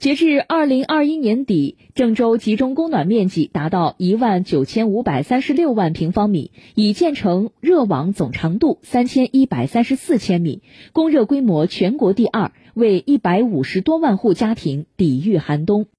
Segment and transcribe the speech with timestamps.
[0.00, 10.62] 截至二零二一年底郑州集中供暖面积达到一万九千五百三十六万平方米已建成热网总长度三千一百三十四千米
[10.94, 15.86] 供热规模全国第二为一百五十多万户家庭抵御寒冬。